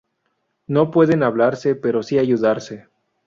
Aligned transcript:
No 0.65 0.89
pueden 0.89 1.21
hablarse 1.21 1.75
pero 1.75 2.01
sí 2.01 2.17
ayudarse. 2.17 2.87